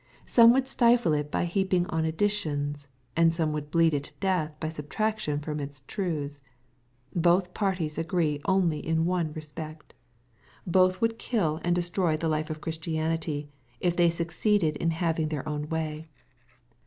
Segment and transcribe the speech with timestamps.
[0.25, 4.59] Some would stifle it by heaping on additions, and some would bleed it to death
[4.59, 6.41] by subtraction from its truths.
[7.15, 9.93] Both parties agree only in one respect.
[10.65, 12.21] Both would kill and destroy 192 EXPOSITOBT THOUGHTS.
[12.21, 12.61] the life of
[13.41, 13.47] Christianity^
[13.79, 16.07] if they succeeded in having theii own way.